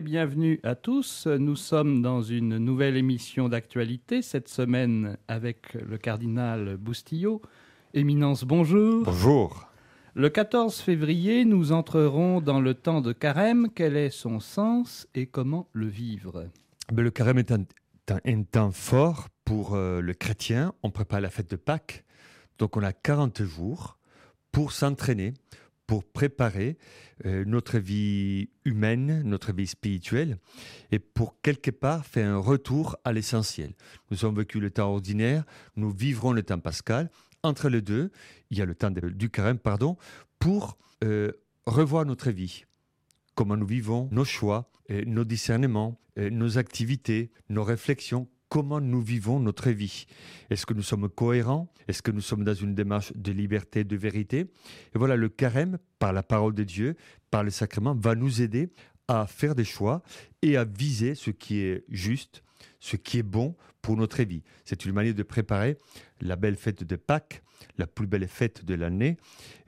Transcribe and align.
et 0.00 0.02
bienvenue 0.02 0.60
à 0.62 0.74
tous. 0.74 1.26
Nous 1.26 1.56
sommes 1.56 2.00
dans 2.00 2.22
une 2.22 2.56
nouvelle 2.56 2.96
émission 2.96 3.48
d'actualité 3.50 4.22
cette 4.22 4.48
semaine 4.48 5.18
avec 5.28 5.74
le 5.74 5.98
cardinal 5.98 6.76
Boustillot. 6.78 7.42
Éminence, 7.92 8.44
bonjour. 8.44 9.04
Bonjour. 9.04 9.68
Le 10.14 10.28
14 10.30 10.80
février, 10.80 11.44
nous 11.44 11.72
entrerons 11.72 12.40
dans 12.40 12.60
le 12.60 12.74
temps 12.74 13.00
de 13.00 13.12
carême. 13.12 13.68
Quel 13.74 13.96
est 13.96 14.10
son 14.10 14.40
sens 14.40 15.06
et 15.14 15.26
comment 15.26 15.68
le 15.72 15.86
vivre? 15.86 16.46
Ben, 16.92 17.02
Le 17.02 17.10
carême 17.10 17.38
est 17.38 17.52
un, 17.52 17.64
un- 18.10 18.20
un 18.24 18.42
temps 18.42 18.70
fort 18.72 19.28
pour 19.44 19.74
euh, 19.74 20.00
le 20.00 20.14
chrétien. 20.14 20.72
On 20.82 20.90
prépare 20.90 21.20
la 21.20 21.30
fête 21.30 21.50
de 21.50 21.56
Pâques. 21.56 22.04
Donc 22.58 22.76
on 22.76 22.82
a 22.82 22.92
40 22.92 23.42
jours 23.42 23.98
pour 24.52 24.72
s'entraîner, 24.72 25.34
pour 25.90 26.04
préparer 26.04 26.78
euh, 27.26 27.44
notre 27.44 27.80
vie 27.80 28.48
humaine, 28.64 29.22
notre 29.24 29.52
vie 29.52 29.66
spirituelle, 29.66 30.38
et 30.92 31.00
pour 31.00 31.40
quelque 31.42 31.72
part 31.72 32.06
faire 32.06 32.30
un 32.30 32.38
retour 32.38 32.96
à 33.02 33.12
l'essentiel. 33.12 33.74
Nous 34.12 34.24
avons 34.24 34.34
vécu 34.34 34.60
le 34.60 34.70
temps 34.70 34.88
ordinaire, 34.88 35.42
nous 35.74 35.90
vivrons 35.90 36.32
le 36.32 36.44
temps 36.44 36.60
pascal. 36.60 37.10
Entre 37.42 37.68
les 37.68 37.82
deux, 37.82 38.12
il 38.50 38.58
y 38.58 38.62
a 38.62 38.66
le 38.66 38.76
temps 38.76 38.92
de- 38.92 39.08
du 39.08 39.30
carême, 39.30 39.58
pardon, 39.58 39.96
pour 40.38 40.78
euh, 41.02 41.32
revoir 41.66 42.04
notre 42.06 42.30
vie. 42.30 42.66
Comment 43.34 43.56
nous 43.56 43.66
vivons, 43.66 44.08
nos 44.12 44.24
choix, 44.24 44.70
nos 45.06 45.24
discernements, 45.24 45.98
nos 46.16 46.56
activités, 46.56 47.32
nos 47.48 47.64
réflexions, 47.64 48.28
comment 48.50 48.80
nous 48.80 49.00
vivons 49.00 49.40
notre 49.40 49.70
vie. 49.70 50.04
Est-ce 50.50 50.66
que 50.66 50.74
nous 50.74 50.82
sommes 50.82 51.08
cohérents? 51.08 51.72
Est-ce 51.88 52.02
que 52.02 52.10
nous 52.10 52.20
sommes 52.20 52.44
dans 52.44 52.52
une 52.52 52.74
démarche 52.74 53.12
de 53.14 53.32
liberté, 53.32 53.84
de 53.84 53.96
vérité? 53.96 54.40
Et 54.40 54.98
voilà, 54.98 55.16
le 55.16 55.30
carême, 55.30 55.78
par 55.98 56.12
la 56.12 56.22
parole 56.22 56.54
de 56.54 56.64
Dieu, 56.64 56.96
par 57.30 57.44
le 57.44 57.50
sacrement, 57.50 57.94
va 57.94 58.14
nous 58.14 58.42
aider 58.42 58.68
à 59.08 59.26
faire 59.26 59.54
des 59.54 59.64
choix 59.64 60.02
et 60.42 60.56
à 60.56 60.64
viser 60.64 61.14
ce 61.14 61.30
qui 61.30 61.60
est 61.60 61.84
juste, 61.88 62.42
ce 62.80 62.96
qui 62.96 63.18
est 63.18 63.22
bon 63.22 63.56
pour 63.80 63.96
notre 63.96 64.22
vie. 64.24 64.42
C'est 64.64 64.84
une 64.84 64.92
manière 64.92 65.14
de 65.14 65.22
préparer 65.22 65.78
la 66.20 66.36
belle 66.36 66.56
fête 66.56 66.84
de 66.84 66.96
Pâques, 66.96 67.42
la 67.78 67.86
plus 67.86 68.06
belle 68.06 68.28
fête 68.28 68.64
de 68.64 68.74
l'année, 68.74 69.16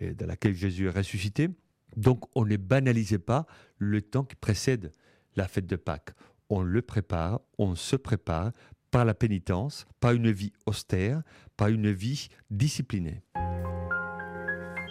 dans 0.01 0.27
laquelle 0.27 0.55
Jésus 0.55 0.87
est 0.87 0.91
ressuscité. 0.91 1.48
Donc, 1.97 2.25
on 2.35 2.45
ne 2.45 2.57
banalisait 2.57 3.19
pas 3.19 3.47
le 3.79 4.03
temps 4.03 4.25
qui 4.25 4.35
précède 4.37 4.92
la 5.37 5.48
fête 5.48 5.67
de 5.67 5.77
Pâques. 5.77 6.11
On 6.55 6.61
le 6.61 6.83
prépare, 6.83 7.41
on 7.56 7.75
se 7.75 7.97
prépare 7.97 8.53
par 8.91 9.06
la 9.06 9.14
pénitence, 9.14 9.86
par 10.00 10.12
une 10.12 10.31
vie 10.31 10.53
austère, 10.67 11.22
par 11.56 11.69
une 11.69 11.91
vie 11.91 12.28
disciplinée. 12.50 13.22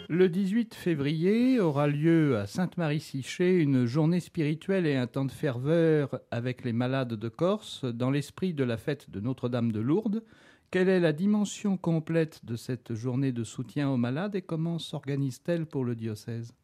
Le 0.09 0.27
18 0.27 0.73
février 0.73 1.59
aura 1.59 1.85
lieu 1.85 2.39
à 2.39 2.47
Sainte-Marie-Siché 2.47 3.59
une 3.59 3.85
journée 3.85 4.21
spirituelle 4.21 4.87
et 4.87 4.95
un 4.95 5.05
temps 5.05 5.25
de 5.25 5.31
ferveur 5.31 6.19
avec 6.31 6.65
les 6.65 6.73
malades 6.73 7.13
de 7.13 7.29
Corse 7.29 7.85
dans 7.85 8.09
l'esprit 8.09 8.55
de 8.55 8.63
la 8.63 8.77
fête 8.77 9.11
de 9.11 9.19
Notre-Dame 9.19 9.71
de 9.71 9.81
Lourdes. 9.81 10.23
Quelle 10.71 10.89
est 10.89 10.99
la 10.99 11.13
dimension 11.13 11.77
complète 11.77 12.43
de 12.43 12.55
cette 12.55 12.95
journée 12.95 13.33
de 13.33 13.43
soutien 13.43 13.87
aux 13.91 13.97
malades 13.97 14.33
et 14.33 14.41
comment 14.41 14.79
s'organise-t-elle 14.79 15.67
pour 15.67 15.85
le 15.85 15.93
diocèse? 15.93 16.55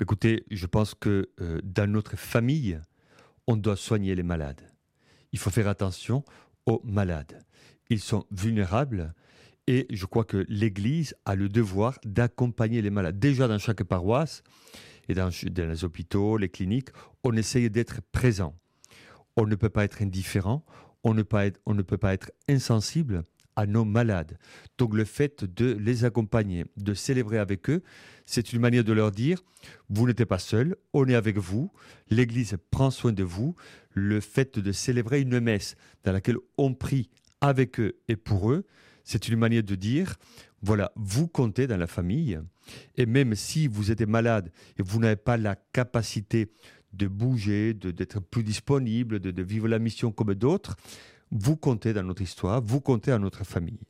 Écoutez, 0.00 0.44
je 0.50 0.66
pense 0.66 0.94
que 0.94 1.28
euh, 1.42 1.60
dans 1.62 1.90
notre 1.90 2.16
famille, 2.16 2.80
on 3.50 3.56
doit 3.56 3.76
soigner 3.76 4.14
les 4.14 4.22
malades. 4.22 4.62
Il 5.32 5.38
faut 5.40 5.50
faire 5.50 5.66
attention 5.66 6.24
aux 6.66 6.80
malades. 6.84 7.44
Ils 7.88 7.98
sont 7.98 8.24
vulnérables 8.30 9.12
et 9.66 9.88
je 9.90 10.06
crois 10.06 10.24
que 10.24 10.46
l'Église 10.48 11.16
a 11.24 11.34
le 11.34 11.48
devoir 11.48 11.98
d'accompagner 12.04 12.80
les 12.80 12.90
malades. 12.90 13.18
Déjà 13.18 13.48
dans 13.48 13.58
chaque 13.58 13.82
paroisse 13.82 14.44
et 15.08 15.14
dans, 15.14 15.30
les 15.56 15.84
hôpitaux, 15.84 16.36
les 16.36 16.48
cliniques, 16.48 16.90
on 17.24 17.36
essaye 17.36 17.68
d'être 17.70 18.00
présent. 18.12 18.54
On 19.36 19.46
ne 19.46 19.56
peut 19.56 19.68
pas 19.68 19.82
être 19.82 20.00
indifférent, 20.00 20.64
on 21.02 21.14
ne 21.14 21.22
peut 21.22 21.98
pas 21.98 22.14
être 22.14 22.30
insensible 22.48 23.24
à 23.56 23.66
nos 23.66 23.84
malades. 23.84 24.38
Donc 24.78 24.94
le 24.94 25.04
fait 25.04 25.44
de 25.44 25.72
les 25.72 26.04
accompagner, 26.04 26.64
de 26.76 26.94
célébrer 26.94 27.38
avec 27.38 27.68
eux, 27.70 27.82
c'est 28.26 28.52
une 28.52 28.60
manière 28.60 28.84
de 28.84 28.92
leur 28.92 29.10
dire, 29.10 29.42
vous 29.88 30.06
n'êtes 30.06 30.24
pas 30.24 30.38
seuls, 30.38 30.76
on 30.92 31.06
est 31.08 31.14
avec 31.14 31.36
vous, 31.36 31.72
l'Église 32.10 32.56
prend 32.70 32.90
soin 32.90 33.12
de 33.12 33.24
vous. 33.24 33.54
Le 33.92 34.20
fait 34.20 34.58
de 34.58 34.72
célébrer 34.72 35.20
une 35.20 35.40
messe 35.40 35.76
dans 36.04 36.12
laquelle 36.12 36.38
on 36.56 36.74
prie 36.74 37.10
avec 37.40 37.80
eux 37.80 37.96
et 38.06 38.16
pour 38.16 38.52
eux, 38.52 38.64
c'est 39.02 39.28
une 39.28 39.38
manière 39.38 39.64
de 39.64 39.74
dire, 39.74 40.16
voilà, 40.62 40.92
vous 40.94 41.26
comptez 41.26 41.66
dans 41.66 41.76
la 41.76 41.86
famille, 41.86 42.38
et 42.96 43.06
même 43.06 43.34
si 43.34 43.66
vous 43.66 43.90
êtes 43.90 44.02
malade 44.02 44.52
et 44.78 44.82
vous 44.82 45.00
n'avez 45.00 45.16
pas 45.16 45.36
la 45.36 45.56
capacité 45.56 46.52
de 46.92 47.08
bouger, 47.08 47.74
d'être 47.74 48.20
plus 48.20 48.44
disponible, 48.44 49.20
de 49.20 49.42
vivre 49.42 49.68
la 49.68 49.78
mission 49.78 50.12
comme 50.12 50.34
d'autres, 50.34 50.76
vous 51.30 51.56
comptez 51.56 51.92
dans 51.92 52.02
notre 52.02 52.22
histoire, 52.22 52.60
vous 52.62 52.80
comptez 52.80 53.12
à 53.12 53.18
notre 53.18 53.44
famille. 53.44 53.80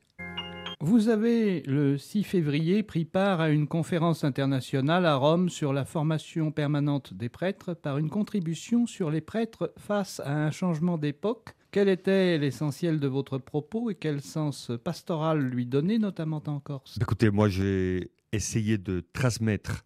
Vous 0.83 1.09
avez, 1.09 1.61
le 1.67 1.99
6 1.99 2.23
février, 2.23 2.81
pris 2.81 3.05
part 3.05 3.39
à 3.39 3.51
une 3.51 3.67
conférence 3.67 4.23
internationale 4.23 5.05
à 5.05 5.15
Rome 5.15 5.49
sur 5.49 5.73
la 5.73 5.85
formation 5.85 6.51
permanente 6.51 7.13
des 7.13 7.29
prêtres 7.29 7.75
par 7.75 7.99
une 7.99 8.09
contribution 8.09 8.87
sur 8.87 9.11
les 9.11 9.21
prêtres 9.21 9.71
face 9.77 10.19
à 10.21 10.33
un 10.33 10.49
changement 10.49 10.97
d'époque. 10.97 11.49
Quel 11.69 11.87
était 11.87 12.39
l'essentiel 12.39 12.99
de 12.99 13.07
votre 13.07 13.37
propos 13.37 13.91
et 13.91 13.95
quel 13.95 14.21
sens 14.21 14.71
pastoral 14.83 15.39
lui 15.39 15.67
donner, 15.67 15.99
notamment 15.99 16.41
en 16.47 16.59
Corse? 16.59 16.97
Écoutez, 16.99 17.29
moi 17.29 17.47
j'ai 17.47 18.11
essayé 18.31 18.79
de 18.79 19.03
transmettre 19.13 19.85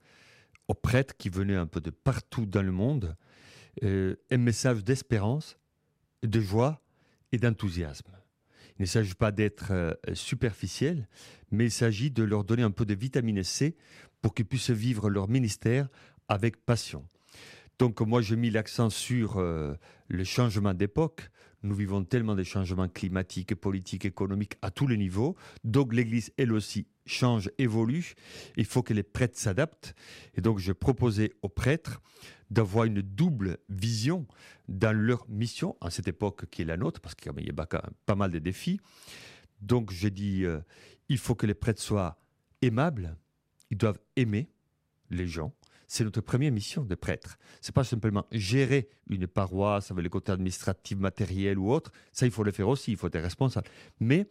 aux 0.69 0.73
prêtres 0.73 1.15
qui 1.17 1.27
venaient 1.27 1.55
un 1.55 1.67
peu 1.67 1.81
de 1.81 1.89
partout 1.89 2.45
dans 2.45 2.63
le 2.63 2.71
monde 2.71 3.17
euh, 3.83 4.15
un 4.31 4.37
message 4.37 4.83
d'espérance, 4.85 5.59
de 6.23 6.39
joie 6.39 6.81
et 7.31 7.37
d'enthousiasme. 7.37 8.11
Il 8.77 8.83
ne 8.83 8.87
s'agit 8.87 9.13
pas 9.13 9.31
d'être 9.31 9.71
euh, 9.71 9.93
superficiel, 10.13 11.07
mais 11.51 11.65
il 11.65 11.71
s'agit 11.71 12.11
de 12.11 12.23
leur 12.23 12.43
donner 12.43 12.63
un 12.63 12.71
peu 12.71 12.85
de 12.85 12.93
vitamine 12.93 13.43
C 13.43 13.75
pour 14.21 14.33
qu'ils 14.33 14.45
puissent 14.45 14.69
vivre 14.69 15.09
leur 15.09 15.29
ministère 15.29 15.87
avec 16.27 16.65
passion. 16.65 17.07
Donc 17.79 18.01
moi 18.01 18.21
j'ai 18.21 18.35
mis 18.35 18.49
l'accent 18.49 18.89
sur 18.89 19.37
euh, 19.37 19.75
le 20.07 20.23
changement 20.23 20.73
d'époque. 20.73 21.29
Nous 21.63 21.75
vivons 21.75 22.03
tellement 22.03 22.35
de 22.35 22.43
changements 22.43 22.87
climatiques, 22.87 23.55
politiques, 23.55 24.05
économiques 24.05 24.55
à 24.61 24.69
tous 24.69 24.87
les 24.87 24.97
niveaux. 24.97 25.35
Donc 25.63 25.93
l'Église, 25.93 26.31
elle 26.37 26.53
aussi, 26.53 26.85
change, 27.05 27.49
évolue. 27.57 28.13
Il 28.55 28.65
faut 28.65 28.83
que 28.83 28.93
les 28.93 29.03
prêtres 29.03 29.37
s'adaptent. 29.37 29.95
Et 30.35 30.41
donc 30.41 30.59
je 30.59 30.71
proposais 30.71 31.31
aux 31.41 31.49
prêtres 31.49 32.01
d'avoir 32.51 32.85
une 32.85 33.01
double 33.01 33.57
vision 33.69 34.27
dans 34.67 34.95
leur 34.95 35.27
mission, 35.27 35.75
en 35.81 35.89
cette 35.89 36.07
époque 36.07 36.45
qui 36.51 36.61
est 36.61 36.65
la 36.65 36.77
nôtre, 36.77 37.01
parce 37.01 37.15
qu'il 37.15 37.31
y 37.39 37.49
a 37.49 37.81
pas 38.05 38.15
mal 38.15 38.31
de 38.31 38.39
défis. 38.39 38.79
Donc 39.61 39.91
j'ai 39.91 40.11
dit, 40.11 40.45
euh, 40.45 40.59
il 41.09 41.17
faut 41.17 41.35
que 41.35 41.47
les 41.47 41.55
prêtres 41.55 41.81
soient 41.81 42.19
aimables, 42.61 43.17
ils 43.71 43.77
doivent 43.77 43.99
aimer 44.15 44.49
les 45.09 45.27
gens. 45.27 45.53
C'est 45.87 46.03
notre 46.03 46.21
première 46.21 46.51
mission 46.51 46.83
de 46.83 46.95
prêtre. 46.95 47.37
C'est 47.61 47.73
pas 47.73 47.83
simplement 47.83 48.25
gérer 48.31 48.89
une 49.09 49.27
paroisse 49.27 49.91
avec 49.91 50.03
les 50.03 50.09
côtés 50.09 50.31
administratifs, 50.31 50.97
matériels 50.97 51.57
ou 51.57 51.71
autres. 51.71 51.91
Ça, 52.11 52.25
il 52.25 52.31
faut 52.31 52.43
le 52.43 52.51
faire 52.51 52.67
aussi, 52.67 52.91
il 52.91 52.97
faut 52.97 53.07
être 53.07 53.19
responsable. 53.19 53.69
Mais 53.99 54.27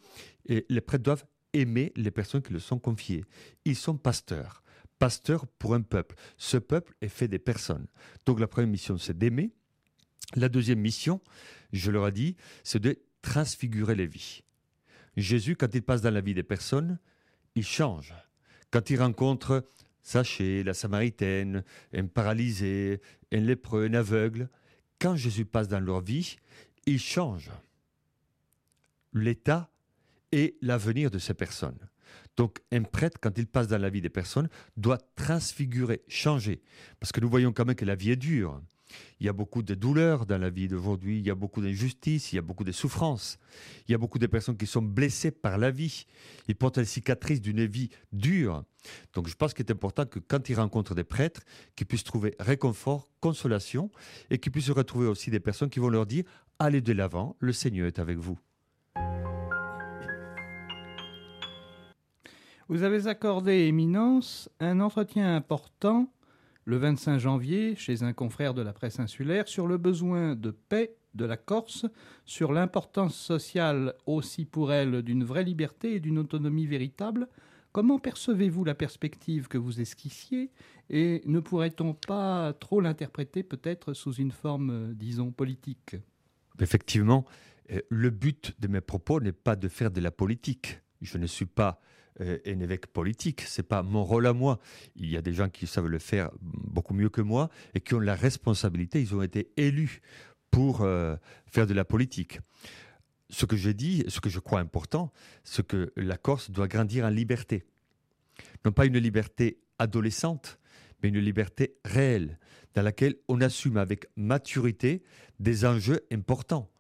eh, 0.47 0.65
les 0.69 0.81
prêtres 0.81 1.05
doivent 1.05 1.25
aimer 1.53 1.93
les 1.97 2.11
personnes 2.11 2.43
qui 2.43 2.53
leur 2.53 2.63
sont 2.63 2.79
confiées. 2.79 3.25
Ils 3.65 3.77
sont 3.77 3.97
pasteurs. 3.97 4.63
Pasteurs 4.99 5.47
pour 5.47 5.75
un 5.75 5.83
peuple. 5.83 6.17
Ce 6.37 6.57
peuple 6.57 6.95
est 7.01 7.09
fait 7.09 7.29
des 7.29 7.39
personnes. 7.39 7.87
Donc 8.27 8.41
la 8.41 8.47
première 8.47 8.71
mission, 8.71 8.99
c'est 8.99 9.17
d'aimer. 9.17 9.53
La 10.35 10.49
deuxième 10.49 10.81
mission, 10.81 11.21
je 11.73 11.91
leur 11.91 12.09
ai 12.09 12.13
dit, 12.13 12.37
c'est 12.63 12.81
de 12.81 12.99
transfigurer 13.23 13.95
les 13.95 14.07
vies. 14.07 14.43
Jésus, 15.17 15.57
quand 15.57 15.75
il 15.75 15.83
passe 15.83 16.03
dans 16.03 16.13
la 16.13 16.21
vie 16.21 16.35
des 16.35 16.43
personnes, 16.43 16.99
il 17.55 17.65
change. 17.65 18.15
Quand 18.71 18.91
il 18.91 19.01
rencontre 19.01 19.65
Sachez, 20.05 20.63
la 20.63 20.75
Samaritaine, 20.75 21.65
un 21.95 22.07
paralysé, 22.07 23.01
un 23.33 23.41
lépreux, 23.41 23.87
un 23.87 23.95
aveugle, 23.95 24.51
quand 25.01 25.17
Jésus 25.17 25.47
passe 25.47 25.67
dans 25.67 25.81
leur 25.81 26.03
vie, 26.03 26.37
il 26.87 27.01
change 27.01 27.51
l'état 29.15 29.71
et 30.31 30.57
l'avenir 30.61 31.11
de 31.11 31.19
ces 31.19 31.33
personnes. 31.33 31.79
Donc 32.37 32.61
un 32.71 32.83
prêtre, 32.83 33.19
quand 33.21 33.39
il 33.39 33.47
passe 33.47 33.67
dans 33.67 33.79
la 33.79 33.89
vie 33.89 34.03
des 34.03 34.11
personnes, 34.11 34.51
doit 34.77 34.99
transfigurer, 35.17 36.03
changer. 36.07 36.63
Parce 37.01 37.11
que 37.11 37.21
nous 37.21 37.31
voyons 37.31 37.53
quand 37.53 37.65
même 37.65 37.75
que 37.75 37.87
la 37.87 37.95
vie 37.95 38.11
est 38.11 38.17
dure. 38.17 38.61
Il 39.21 39.27
y 39.27 39.29
a 39.29 39.33
beaucoup 39.33 39.63
de 39.63 39.75
douleurs 39.75 40.27
dans 40.27 40.39
la 40.39 40.51
vie 40.51 40.69
d'aujourd'hui, 40.69 41.19
il 41.19 41.27
y 41.27 41.31
a 41.31 41.35
beaucoup 41.35 41.61
d'injustices, 41.61 42.33
il 42.33 42.37
y 42.37 42.39
a 42.39 42.43
beaucoup 42.43 42.65
de 42.65 42.73
souffrances, 42.73 43.39
il 43.89 43.93
y 43.93 43.95
a 43.95 43.99
beaucoup 43.99 44.19
de 44.19 44.27
personnes 44.27 44.57
qui 44.57 44.67
sont 44.67 44.83
blessées 44.83 45.31
par 45.31 45.59
la 45.59 45.71
vie. 45.71 46.07
Ils 46.49 46.57
portent 46.57 46.79
les 46.79 46.85
cicatrices 46.85 47.41
d'une 47.41 47.65
vie 47.65 47.91
dure. 48.13 48.65
Donc 49.13 49.29
je 49.29 49.35
pense 49.35 49.55
qu'il 49.55 49.65
est 49.65 49.73
important 49.73 50.05
que 50.05 50.19
quand 50.19 50.49
ils 50.49 50.55
rencontrent 50.55 50.95
des 50.95 51.05
prêtres, 51.05 51.43
qu'ils 51.77 51.87
puissent 51.87 52.05
trouver 52.05 52.35
réconfort, 52.39 53.09
consolation, 53.21 53.91
et 54.31 54.39
qu'ils 54.39 54.53
puissent 54.53 54.71
retrouver 54.71 55.07
aussi 55.07 55.31
des 55.31 55.41
personnes 55.41 55.71
qui 55.71 55.81
vont 55.81 55.89
leur 55.89 56.07
dire, 56.07 56.25
allez 56.59 56.81
de 56.81 56.93
l'avant, 56.93 57.37
le 57.41 57.53
Seigneur 57.53 57.87
est 57.87 57.99
avec 57.99 58.19
vous. 58.19 58.39
Vous 62.69 62.83
avez 62.83 63.07
accordé, 63.07 63.67
Éminence, 63.67 64.49
un 64.59 64.81
entretien 64.81 65.37
important 65.37 66.11
le 66.65 66.77
25 66.77 67.19
janvier 67.19 67.77
chez 67.77 68.03
un 68.03 68.13
confrère 68.13 68.55
de 68.55 68.63
la 68.63 68.73
presse 68.73 68.99
insulaire 69.01 69.49
sur 69.49 69.67
le 69.67 69.77
besoin 69.77 70.35
de 70.35 70.51
paix 70.51 70.97
de 71.15 71.25
la 71.25 71.37
Corse, 71.37 71.87
sur 72.25 72.53
l'importance 72.53 73.17
sociale 73.17 73.95
aussi 74.07 74.45
pour 74.45 74.73
elle 74.73 75.03
d'une 75.03 75.25
vraie 75.25 75.45
liberté 75.45 75.95
et 75.95 76.01
d'une 76.01 76.19
autonomie 76.19 76.67
véritable. 76.67 77.29
Comment 77.73 77.99
percevez-vous 77.99 78.65
la 78.65 78.75
perspective 78.75 79.49
que 79.49 79.59
vous 79.59 79.81
esquissiez 79.81 80.51
et 80.91 81.23
ne 81.27 81.41
pourrait-on 81.41 81.95
pas 81.95 82.53
trop 82.53 82.81
l'interpréter 82.81 83.43
peut-être 83.43 83.95
sous 83.95 84.15
une 84.15 84.31
forme, 84.31 84.71
euh, 84.71 84.95
disons, 84.95 85.33
politique? 85.33 85.97
Effectivement, 86.61 87.25
euh, 87.73 87.81
le 87.89 88.11
but 88.11 88.55
de 88.61 88.69
mes 88.69 88.81
propos 88.81 89.21
n'est 89.21 89.33
pas 89.33 89.57
de 89.57 89.69
faire 89.69 89.91
de 89.91 90.01
la 90.01 90.11
politique. 90.11 90.81
Je 91.01 91.19
ne 91.19 91.27
suis 91.27 91.47
pas 91.47 91.81
un 92.21 92.61
évêque 92.61 92.87
politique. 92.87 93.43
C'est 93.43 93.65
pas 93.65 93.83
mon 93.83 94.05
rôle 94.05 94.27
à 94.27 94.33
moi. 94.33 94.59
Il 94.97 95.11
y 95.11 95.17
a 95.17 95.23
des 95.23 95.33
gens 95.33 95.49
qui 95.49 95.67
savent 95.67 95.89
le 95.89 95.99
faire 95.99 96.31
beaucoup 96.41 96.95
mieux 96.95 97.09
que 97.09 97.21
moi 97.21 97.51
et 97.75 97.81
qui 97.81 97.95
ont 97.95 98.01
la 98.01 98.15
responsabilité. 98.15 99.01
Ils 99.01 99.15
ont 99.15 99.23
été 99.23 99.51
élus 99.57 100.01
pour 100.51 100.83
euh, 100.83 101.17
faire 101.47 101.67
de 101.67 101.75
la 101.75 101.85
politique. 101.85 102.39
Ce 103.31 103.47
que 103.47 103.57
je 103.57 103.71
dis, 103.71 104.05
ce 104.07 104.21
que 104.21 104.31
je 104.31 104.39
crois 104.39 104.61
important, 104.61 105.13
c'est 105.43 105.67
que 105.67 105.93
la 105.97 106.17
Corse 106.17 106.51
doit 106.51 106.69
grandir 106.69 107.05
en 107.05 107.09
liberté. 107.09 107.65
Non 108.65 108.73
pas 108.73 108.87
une 108.87 108.99
liberté 108.99 109.59
adolescente, 109.79 110.59
mais 111.03 111.09
une 111.09 111.19
liberté 111.19 111.77
réelle, 111.85 112.39
dans 112.75 112.83
laquelle 112.83 113.17
on 113.29 113.41
assume 113.41 113.77
avec 113.77 114.07
maturité 114.17 115.03
des 115.41 115.65
enjeux 115.65 116.07
importants. 116.13 116.71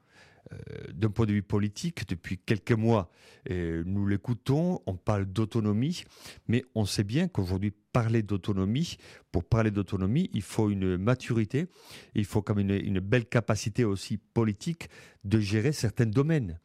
Euh, 0.52 0.56
d'un 0.92 1.10
point 1.10 1.26
de 1.26 1.32
vue 1.32 1.42
politique, 1.42 2.08
depuis 2.08 2.38
quelques 2.38 2.72
mois, 2.72 3.10
nous 3.50 4.06
l'écoutons, 4.06 4.80
on 4.86 4.96
parle 4.96 5.26
d'autonomie, 5.26 6.04
mais 6.48 6.64
on 6.74 6.86
sait 6.86 7.04
bien 7.04 7.28
qu'aujourd'hui, 7.28 7.74
parler 7.94 8.22
d'autonomie, 8.22 8.96
pour 9.30 9.44
parler 9.44 9.70
d'autonomie, 9.70 10.28
il 10.32 10.42
faut 10.42 10.70
une 10.70 10.96
maturité, 10.96 11.66
il 12.14 12.24
faut 12.24 12.42
comme 12.42 12.58
une, 12.58 12.72
une, 12.72 13.00
belle 13.00 13.26
capacité 13.26 13.84
aussi 13.84 14.16
politique 14.16 14.88
de 15.22 15.38
gérer 15.38 15.72
certains 15.72 16.06
domaines. 16.06 16.58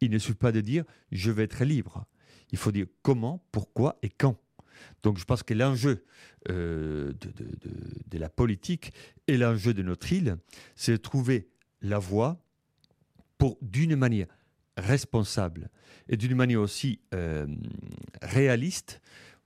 Il 0.00 0.10
ne 0.10 0.18
suffit 0.18 0.34
pas 0.34 0.52
de 0.52 0.60
dire 0.60 0.84
je 1.12 1.30
vais 1.30 1.44
être 1.44 1.64
libre. 1.64 2.04
Il 2.50 2.58
faut 2.58 2.72
dire 2.72 2.86
comment, 3.02 3.46
pourquoi 3.52 3.96
et 4.02 4.08
quand. 4.08 4.36
Donc 5.04 5.18
je 5.18 5.24
pense 5.24 5.44
que 5.44 5.54
l'enjeu 5.54 6.04
euh, 6.50 7.12
de, 7.20 7.32
de, 8.10 8.18
la 8.18 8.28
politique 8.28 8.92
et 9.28 9.36
l'enjeu 9.36 9.74
de 9.74 9.82
notre 9.82 10.12
île, 10.12 10.36
c'est 10.74 10.92
de 10.92 10.96
trouver 10.96 11.48
la 11.80 11.98
voie 12.00 12.41
pour, 13.42 13.58
d'une 13.60 13.96
manière 13.96 14.28
responsable 14.76 15.68
et 16.08 16.16
d'une 16.16 16.36
manière 16.36 16.60
aussi 16.60 17.00
euh, 17.12 17.44
réaliste, 18.22 19.00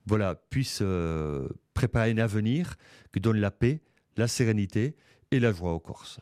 voilà, 0.05 0.35
puisse 0.35 0.83
euh, 0.83 1.49
préparer 1.73 2.11
un 2.11 2.19
avenir 2.19 2.75
qui 3.11 3.19
donne 3.19 3.37
la 3.37 3.49
paix, 3.49 3.81
la 4.15 4.27
sérénité 4.27 4.95
et 5.31 5.39
la 5.39 5.51
joie 5.51 5.73
aux 5.73 5.79
Corses. 5.79 6.19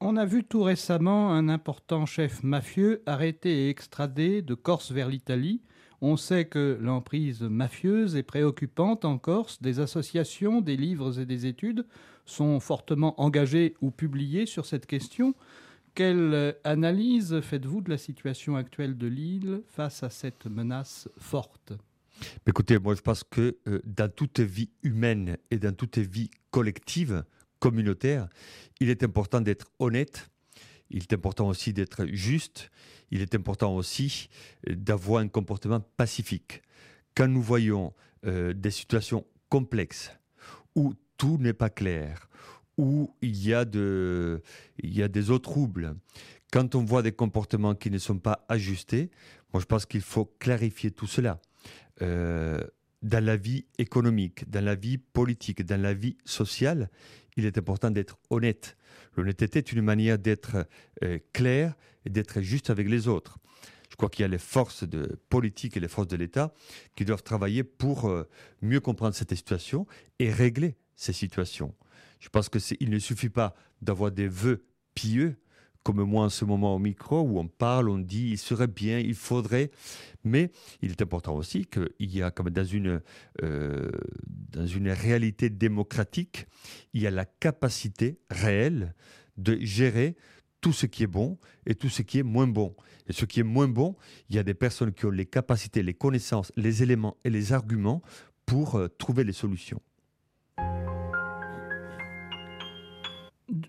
On 0.00 0.16
a 0.16 0.24
vu 0.24 0.42
tout 0.42 0.62
récemment 0.62 1.34
un 1.34 1.50
important 1.50 2.06
chef 2.06 2.42
mafieux 2.42 3.02
arrêté 3.04 3.66
et 3.66 3.68
extradé 3.68 4.40
de 4.40 4.54
Corse 4.54 4.90
vers 4.90 5.10
l'Italie. 5.10 5.60
On 6.08 6.16
sait 6.16 6.44
que 6.44 6.78
l'emprise 6.80 7.42
mafieuse 7.42 8.14
est 8.14 8.22
préoccupante 8.22 9.04
en 9.04 9.18
Corse. 9.18 9.60
Des 9.60 9.80
associations, 9.80 10.60
des 10.60 10.76
livres 10.76 11.18
et 11.18 11.26
des 11.26 11.46
études 11.46 11.84
sont 12.24 12.60
fortement 12.60 13.20
engagés 13.20 13.74
ou 13.80 13.90
publiés 13.90 14.46
sur 14.46 14.66
cette 14.66 14.86
question. 14.86 15.34
Quelle 15.96 16.54
analyse 16.62 17.40
faites-vous 17.40 17.80
de 17.80 17.90
la 17.90 17.98
situation 17.98 18.54
actuelle 18.54 18.96
de 18.96 19.08
l'île 19.08 19.62
face 19.66 20.04
à 20.04 20.08
cette 20.08 20.46
menace 20.46 21.08
forte? 21.18 21.72
Écoutez, 22.46 22.78
moi 22.78 22.94
je 22.94 23.02
pense 23.02 23.24
que 23.24 23.56
euh, 23.66 23.80
dans 23.84 24.08
toute 24.08 24.38
vie 24.38 24.70
humaine 24.84 25.36
et 25.50 25.58
dans 25.58 25.74
toute 25.74 25.98
vie 25.98 26.30
collective, 26.52 27.24
communautaire, 27.58 28.28
il 28.78 28.90
est 28.90 29.02
important 29.02 29.40
d'être 29.40 29.72
honnête, 29.80 30.30
il 30.90 31.02
est 31.02 31.12
important 31.12 31.48
aussi 31.48 31.72
d'être 31.72 32.06
juste, 32.06 32.70
il 33.10 33.20
est 33.20 33.34
important 33.34 33.74
aussi 33.74 34.28
euh, 34.68 34.74
d'avoir 34.74 35.22
un 35.22 35.28
comportement 35.28 35.80
pacifique. 35.80 36.62
Quand 37.14 37.28
nous 37.28 37.42
voyons 37.42 37.92
euh, 38.26 38.52
des 38.52 38.70
situations 38.70 39.24
complexes 39.48 40.12
où 40.74 40.94
tout 41.16 41.38
n'est 41.38 41.54
pas 41.54 41.70
clair, 41.70 42.28
où 42.76 43.14
il 43.22 43.36
y, 43.42 43.54
a 43.54 43.64
de, 43.64 44.42
il 44.82 44.94
y 44.94 45.02
a 45.02 45.08
des 45.08 45.30
eaux 45.30 45.38
troubles, 45.38 45.96
quand 46.52 46.74
on 46.74 46.84
voit 46.84 47.02
des 47.02 47.12
comportements 47.12 47.74
qui 47.74 47.90
ne 47.90 47.98
sont 47.98 48.18
pas 48.18 48.44
ajustés, 48.48 49.10
moi 49.52 49.60
je 49.60 49.66
pense 49.66 49.86
qu'il 49.86 50.02
faut 50.02 50.26
clarifier 50.38 50.90
tout 50.90 51.06
cela. 51.06 51.40
Euh, 52.02 52.60
dans 53.06 53.24
la 53.24 53.36
vie 53.36 53.66
économique, 53.78 54.50
dans 54.50 54.64
la 54.64 54.74
vie 54.74 54.98
politique, 54.98 55.64
dans 55.64 55.80
la 55.80 55.94
vie 55.94 56.16
sociale, 56.24 56.90
il 57.36 57.44
est 57.44 57.56
important 57.56 57.90
d'être 57.90 58.18
honnête. 58.30 58.76
L'honnêteté 59.16 59.58
est 59.58 59.72
une 59.72 59.82
manière 59.82 60.18
d'être 60.18 60.66
euh, 61.04 61.18
clair 61.32 61.74
et 62.04 62.10
d'être 62.10 62.40
juste 62.40 62.68
avec 62.68 62.88
les 62.88 63.06
autres. 63.06 63.38
Je 63.90 63.96
crois 63.96 64.10
qu'il 64.10 64.22
y 64.22 64.24
a 64.24 64.28
les 64.28 64.38
forces 64.38 64.82
de 64.82 65.20
politique 65.28 65.76
et 65.76 65.80
les 65.80 65.88
forces 65.88 66.08
de 66.08 66.16
l'État 66.16 66.52
qui 66.96 67.04
doivent 67.04 67.22
travailler 67.22 67.62
pour 67.62 68.08
euh, 68.08 68.28
mieux 68.60 68.80
comprendre 68.80 69.14
cette 69.14 69.34
situation 69.34 69.86
et 70.18 70.32
régler 70.32 70.76
ces 70.96 71.12
situations. 71.12 71.74
Je 72.18 72.28
pense 72.28 72.48
qu'il 72.48 72.90
ne 72.90 72.98
suffit 72.98 73.28
pas 73.28 73.54
d'avoir 73.82 74.10
des 74.10 74.26
vœux 74.26 74.66
pieux, 74.94 75.36
comme 75.86 76.02
moi 76.02 76.24
en 76.24 76.28
ce 76.30 76.44
moment 76.44 76.74
au 76.74 76.80
micro, 76.80 77.20
où 77.20 77.38
on 77.38 77.46
parle, 77.46 77.88
on 77.88 77.98
dit 77.98 78.30
il 78.30 78.38
serait 78.38 78.66
bien, 78.66 78.98
il 78.98 79.14
faudrait, 79.14 79.70
mais 80.24 80.50
il 80.82 80.90
est 80.90 81.00
important 81.00 81.36
aussi 81.36 81.64
qu'il 81.64 82.10
y 82.12 82.22
a 82.22 82.32
comme 82.32 82.50
dans 82.50 82.64
une, 82.64 83.00
euh, 83.44 83.88
dans 84.26 84.66
une 84.66 84.88
réalité 84.88 85.48
démocratique, 85.48 86.48
il 86.92 87.02
y 87.02 87.06
a 87.06 87.12
la 87.12 87.24
capacité 87.24 88.18
réelle 88.32 88.96
de 89.36 89.60
gérer 89.60 90.16
tout 90.60 90.72
ce 90.72 90.86
qui 90.86 91.04
est 91.04 91.06
bon 91.06 91.38
et 91.66 91.76
tout 91.76 91.88
ce 91.88 92.02
qui 92.02 92.18
est 92.18 92.24
moins 92.24 92.48
bon. 92.48 92.74
Et 93.06 93.12
ce 93.12 93.24
qui 93.24 93.38
est 93.38 93.44
moins 93.44 93.68
bon, 93.68 93.94
il 94.28 94.34
y 94.34 94.40
a 94.40 94.42
des 94.42 94.54
personnes 94.54 94.92
qui 94.92 95.06
ont 95.06 95.10
les 95.10 95.26
capacités, 95.26 95.84
les 95.84 95.94
connaissances, 95.94 96.50
les 96.56 96.82
éléments 96.82 97.16
et 97.22 97.30
les 97.30 97.52
arguments 97.52 98.02
pour 98.44 98.74
euh, 98.74 98.88
trouver 98.88 99.22
les 99.22 99.32
solutions. 99.32 99.80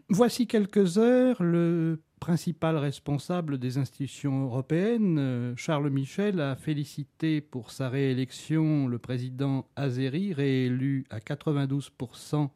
Voici 0.10 0.48
quelques 0.48 0.98
heures, 0.98 1.44
le 1.44 2.00
principal 2.20 2.78
responsable 2.78 3.58
des 3.58 3.78
institutions 3.78 4.44
européennes, 4.44 5.18
euh, 5.20 5.54
Charles 5.56 5.90
Michel, 5.90 6.40
a 6.40 6.56
félicité 6.56 7.42
pour 7.42 7.72
sa 7.72 7.90
réélection 7.90 8.88
le 8.88 8.98
président 9.00 9.68
Azeri, 9.76 10.34
réélu 10.34 11.06
à 11.10 11.20
92% 11.20 12.50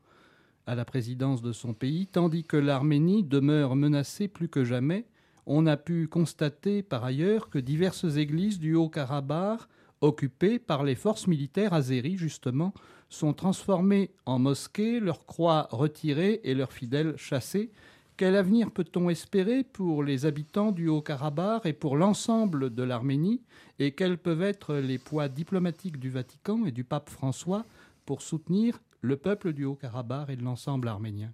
à 0.68 0.76
la 0.76 0.86
présidence 0.86 1.42
de 1.42 1.52
son 1.52 1.74
pays, 1.74 2.08
tandis 2.08 2.44
que 2.44 2.58
l'Arménie 2.58 3.24
demeure 3.24 3.76
menacée 3.76 4.28
plus 4.28 4.48
que 4.48 4.64
jamais. 4.64 5.06
On 5.46 5.66
a 5.66 5.78
pu 5.78 6.08
constater 6.08 6.84
par 6.84 7.04
ailleurs 7.04 7.50
que 7.50 7.60
diverses 7.60 8.16
églises 8.16 8.60
du 8.60 8.76
Haut-Karabakh, 8.76 9.62
occupées 10.02 10.60
par 10.60 10.84
les 10.84 10.96
forces 10.96 11.28
militaires 11.28 11.74
azéries 11.74 12.18
justement, 12.18 12.74
sont 13.10 13.34
transformées 13.34 14.12
en 14.26 14.40
mosquées, 14.40 15.00
leurs 15.00 15.26
croix 15.26 15.68
retirées 15.72 16.42
et 16.44 16.54
leurs 16.54 16.72
fidèles 16.72 17.16
chassés. 17.18 17.72
Quel 18.22 18.36
avenir 18.36 18.70
peut-on 18.70 19.10
espérer 19.10 19.64
pour 19.64 20.04
les 20.04 20.28
habitants 20.28 20.72
du 20.72 20.88
Haut-Karabakh 20.88 21.66
et 21.66 21.74
pour 21.74 21.98
l'ensemble 21.98 22.72
de 22.72 22.84
l'Arménie 22.84 23.42
Et 23.80 23.94
quels 23.94 24.20
peuvent 24.20 24.44
être 24.44 24.76
les 24.76 25.00
poids 25.00 25.28
diplomatiques 25.28 25.98
du 25.98 26.12
Vatican 26.12 26.64
et 26.68 26.72
du 26.72 26.84
pape 26.84 27.10
François 27.10 27.66
pour 28.06 28.22
soutenir 28.22 28.80
le 29.02 29.18
peuple 29.18 29.54
du 29.54 29.66
Haut-Karabakh 29.66 30.30
et 30.30 30.36
de 30.36 30.44
l'ensemble 30.44 30.88
arménien? 30.88 31.34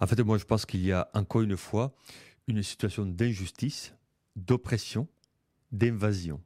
En 0.00 0.06
fait, 0.06 0.18
moi, 0.22 0.38
je 0.38 0.46
pense 0.46 0.64
qu'il 0.64 0.80
y 0.80 0.92
a 0.92 1.10
encore 1.12 1.42
une 1.42 1.58
fois 1.58 1.94
une 2.46 2.62
situation 2.62 3.04
d'injustice, 3.04 3.94
d'oppression, 4.34 5.06
d'invasion 5.72 6.40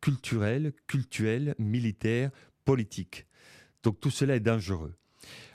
culturelle, 0.00 0.72
culturelle, 0.86 1.54
militaire, 1.58 2.30
politique. 2.64 3.26
Donc 3.82 4.00
tout 4.00 4.10
cela 4.10 4.34
est 4.34 4.40
dangereux. 4.40 4.94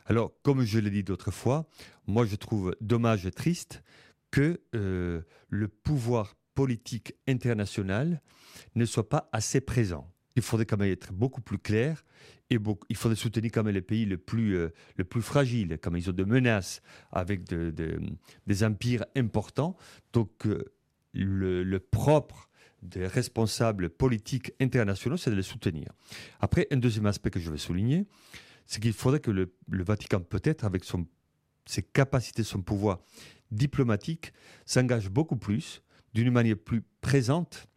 Alors, 0.05 0.31
comme 0.41 0.63
je 0.63 0.79
l'ai 0.79 0.89
dit 0.89 1.03
d'autres 1.03 1.31
fois, 1.31 1.67
moi 2.07 2.25
je 2.25 2.36
trouve 2.36 2.75
dommage 2.81 3.25
et 3.25 3.31
triste 3.31 3.83
que 4.31 4.62
euh, 4.75 5.22
le 5.50 5.67
pouvoir 5.67 6.36
politique 6.55 7.15
international 7.27 8.22
ne 8.75 8.86
soit 8.86 9.10
pas 9.10 9.29
assez 9.31 9.62
présent. 9.62 10.10
Il 10.36 10.41
faudrait 10.41 10.65
quand 10.65 10.77
même 10.77 10.91
être 10.91 11.13
beaucoup 11.13 11.41
plus 11.41 11.60
clair 11.60 12.03
et 12.50 12.57
il 12.89 12.95
faudrait 12.95 13.15
soutenir 13.15 13.51
quand 13.51 13.63
même 13.63 13.74
les 13.74 13.81
pays 13.81 14.05
les 14.05 14.17
plus, 14.17 14.57
euh, 14.57 14.69
plus 15.10 15.22
fragiles, 15.22 15.77
comme 15.79 15.95
ils 15.98 16.10
ont 16.10 16.13
de 16.13 16.24
menaces 16.24 16.81
avec 17.12 17.43
des 17.43 18.63
empires 18.63 19.05
importants. 19.15 19.75
Donc, 20.12 20.48
euh, 20.48 20.74
le, 21.13 21.77
propre 21.77 22.50
des 22.81 23.07
responsables 23.07 23.89
politiques 23.89 24.53
internationaux, 24.60 25.17
c'est 25.17 25.31
de 25.31 25.36
les 25.36 25.43
soutenir. 25.43 25.91
Après, 26.39 26.67
un 26.72 26.77
deuxième 26.77 27.05
aspect 27.05 27.29
que 27.29 27.39
je 27.39 27.50
vais 27.51 27.57
souligner, 27.57 28.05
c'est 28.65 28.82
qu'il 28.82 28.93
faudrait 28.93 29.20
que 29.20 29.32
le, 29.32 29.53
Vatican, 29.67 30.20
peut-être 30.22 30.65
avec 30.65 30.84
ses 31.65 31.84
capacités, 31.84 32.43
son 32.43 32.62
pouvoir 32.62 33.00
diplomatique, 33.51 34.34
s'engage 34.65 35.10
beaucoup 35.10 35.38
plus, 35.38 35.82
d'une 36.13 36.32
manière 36.32 36.58
plus 36.58 36.84
présente, 37.01 37.67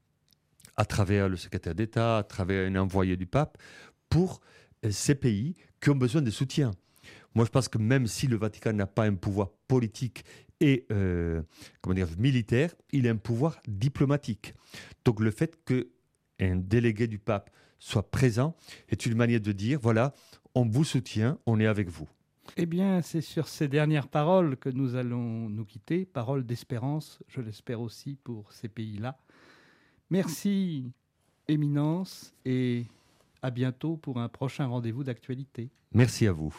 à 0.76 0.84
travers 0.84 1.28
le 1.28 1.36
secrétaire 1.36 1.74
d'État, 1.74 2.18
à 2.18 2.22
travers 2.22 2.70
un 2.70 2.76
envoyé 2.76 3.16
du 3.16 3.26
pape, 3.26 3.58
pour 4.10 4.40
euh, 4.84 4.90
ces 4.90 5.14
pays 5.14 5.56
qui 5.80 5.90
ont 5.90 5.96
besoin 5.96 6.22
de 6.22 6.30
soutien. 6.30 6.70
Moi, 7.34 7.44
je 7.44 7.50
pense 7.50 7.68
que 7.68 7.78
même 7.78 8.06
si 8.06 8.26
le 8.26 8.36
Vatican 8.36 8.72
n'a 8.72 8.86
pas 8.86 9.04
un 9.04 9.14
pouvoir 9.14 9.50
politique 9.68 10.24
et 10.60 10.86
euh, 10.90 11.42
comment 11.80 11.94
dire, 11.94 12.08
militaire, 12.18 12.74
il 12.92 13.06
a 13.06 13.10
un 13.10 13.16
pouvoir 13.16 13.60
diplomatique. 13.66 14.54
Donc 15.04 15.20
le 15.20 15.30
fait 15.30 15.58
qu'un 15.64 16.56
délégué 16.56 17.06
du 17.06 17.18
pape 17.18 17.50
soit 17.78 18.10
présent 18.10 18.56
est 18.88 19.04
une 19.06 19.16
manière 19.16 19.40
de 19.40 19.52
dire, 19.52 19.78
voilà, 19.80 20.14
on 20.56 20.64
vous 20.64 20.84
soutient, 20.84 21.38
on 21.44 21.60
est 21.60 21.66
avec 21.66 21.88
vous. 21.90 22.08
Eh 22.56 22.64
bien, 22.64 23.02
c'est 23.02 23.20
sur 23.20 23.46
ces 23.46 23.68
dernières 23.68 24.08
paroles 24.08 24.56
que 24.56 24.70
nous 24.70 24.94
allons 24.96 25.50
nous 25.50 25.66
quitter, 25.66 26.06
paroles 26.06 26.46
d'espérance, 26.46 27.22
je 27.28 27.42
l'espère 27.42 27.82
aussi 27.82 28.16
pour 28.24 28.50
ces 28.52 28.68
pays-là. 28.68 29.18
Merci, 30.08 30.92
Éminence, 31.46 32.32
et 32.46 32.86
à 33.42 33.50
bientôt 33.50 33.96
pour 33.98 34.18
un 34.18 34.28
prochain 34.28 34.66
rendez-vous 34.66 35.04
d'actualité. 35.04 35.68
Merci 35.92 36.26
à 36.26 36.32
vous. 36.32 36.54